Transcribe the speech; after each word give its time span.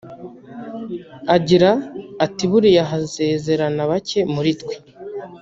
Agira 1.35 1.69
ati 2.25 2.43
“Buriya 2.51 2.83
hasezerana 2.91 3.81
bake 3.91 4.19
muri 4.33 4.51
twe 4.59 4.75